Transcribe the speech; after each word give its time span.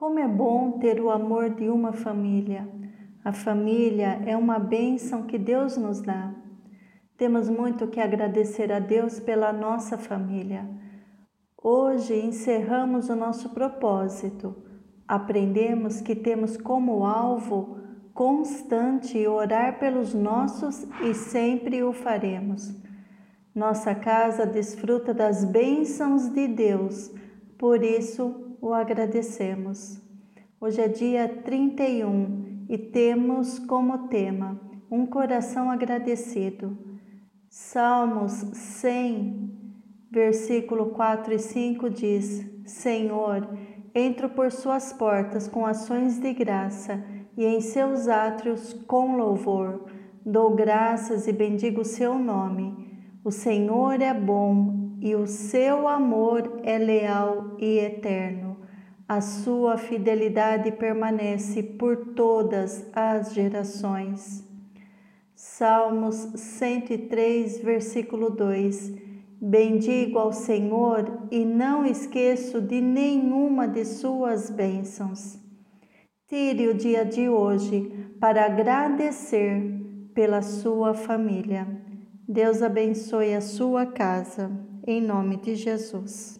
Como 0.00 0.18
é 0.18 0.26
bom 0.26 0.78
ter 0.78 0.98
o 0.98 1.10
amor 1.10 1.50
de 1.50 1.68
uma 1.68 1.92
família. 1.92 2.66
A 3.22 3.34
família 3.34 4.22
é 4.24 4.34
uma 4.34 4.58
bênção 4.58 5.24
que 5.24 5.36
Deus 5.36 5.76
nos 5.76 6.00
dá. 6.00 6.34
Temos 7.18 7.50
muito 7.50 7.86
que 7.86 8.00
agradecer 8.00 8.72
a 8.72 8.78
Deus 8.78 9.20
pela 9.20 9.52
nossa 9.52 9.98
família. 9.98 10.66
Hoje 11.62 12.14
encerramos 12.18 13.10
o 13.10 13.14
nosso 13.14 13.50
propósito. 13.50 14.56
Aprendemos 15.06 16.00
que 16.00 16.16
temos 16.16 16.56
como 16.56 17.04
alvo 17.04 17.76
constante 18.14 19.26
orar 19.26 19.78
pelos 19.78 20.14
nossos 20.14 20.86
e 21.02 21.12
sempre 21.12 21.82
o 21.82 21.92
faremos. 21.92 22.74
Nossa 23.54 23.94
casa 23.94 24.46
desfruta 24.46 25.12
das 25.12 25.44
bênçãos 25.44 26.30
de 26.30 26.48
Deus, 26.48 27.12
por 27.58 27.84
isso 27.84 28.49
o 28.60 28.74
agradecemos. 28.74 30.00
Hoje 30.60 30.82
é 30.82 30.88
dia 30.88 31.28
31 31.42 32.66
e 32.68 32.76
temos 32.76 33.58
como 33.58 34.08
tema 34.08 34.60
um 34.90 35.06
coração 35.06 35.70
agradecido. 35.70 36.76
Salmos 37.48 38.32
100, 38.32 39.50
versículo 40.10 40.90
4 40.90 41.34
e 41.34 41.38
5 41.38 41.90
diz: 41.90 42.46
Senhor, 42.66 43.48
entro 43.94 44.28
por 44.28 44.52
suas 44.52 44.92
portas 44.92 45.48
com 45.48 45.64
ações 45.64 46.18
de 46.18 46.32
graça 46.34 47.02
e 47.36 47.44
em 47.44 47.60
seus 47.60 48.08
átrios 48.08 48.74
com 48.86 49.16
louvor. 49.16 49.86
Dou 50.24 50.54
graças 50.54 51.26
e 51.26 51.32
bendigo 51.32 51.80
o 51.80 51.84
seu 51.84 52.18
nome. 52.18 52.90
O 53.24 53.30
Senhor 53.30 54.00
é 54.02 54.12
bom 54.12 54.89
e 55.00 55.14
o 55.14 55.26
seu 55.26 55.88
amor 55.88 56.60
é 56.62 56.78
leal 56.78 57.56
e 57.58 57.78
eterno 57.78 58.50
a 59.10 59.20
sua 59.20 59.76
fidelidade 59.76 60.70
permanece 60.70 61.64
por 61.64 62.14
todas 62.14 62.88
as 62.94 63.34
gerações. 63.34 64.48
Salmos 65.34 66.14
103, 66.14 67.58
versículo 67.60 68.30
2: 68.30 68.92
Bendigo 69.42 70.16
ao 70.16 70.32
Senhor 70.32 71.26
e 71.28 71.44
não 71.44 71.84
esqueço 71.84 72.60
de 72.60 72.80
nenhuma 72.80 73.66
de 73.66 73.84
suas 73.84 74.48
bênçãos. 74.48 75.40
Tire 76.28 76.68
o 76.68 76.74
dia 76.74 77.04
de 77.04 77.28
hoje 77.28 78.12
para 78.20 78.46
agradecer 78.46 79.60
pela 80.14 80.40
sua 80.40 80.94
família. 80.94 81.66
Deus 82.28 82.62
abençoe 82.62 83.34
a 83.34 83.40
sua 83.40 83.86
casa, 83.86 84.52
em 84.86 85.00
nome 85.00 85.36
de 85.36 85.54
Jesus. 85.54 86.39